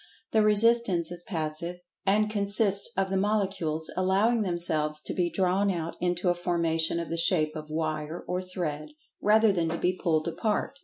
The 0.31 0.41
resistance 0.41 1.11
is 1.11 1.21
"passive," 1.21 1.77
and 2.07 2.27
consists 2.27 2.89
of 2.97 3.11
the 3.11 3.17
Molecules 3.17 3.91
allowing 3.95 4.41
themselves 4.41 4.99
to 5.03 5.13
be 5.13 5.29
drawn 5.29 5.69
out 5.69 5.95
into 6.01 6.29
a 6.29 6.33
formation 6.33 6.99
of 6.99 7.09
the 7.09 7.17
shape 7.17 7.55
of 7.55 7.69
wire 7.69 8.25
or 8.27 8.41
thread, 8.41 8.93
rather 9.21 9.51
than 9.51 9.69
to 9.69 9.77
be 9.77 9.93
pulled 9.95 10.27
apart. 10.27 10.79